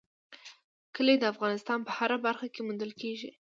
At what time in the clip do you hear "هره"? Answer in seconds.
1.97-2.17